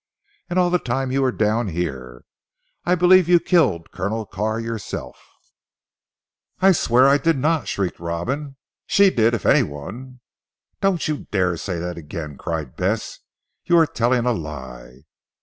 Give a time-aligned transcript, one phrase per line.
[0.49, 2.23] And all the time you were down here!
[2.85, 5.23] I believe you killed Colonel Carr yourself."
[6.59, 8.55] "I swear I did not," shrieked Robin,
[8.87, 10.21] "she did if anyone."
[10.79, 13.19] "Don't you dare to say that again," cried Bess,
[13.65, 15.01] "you are telling a lie."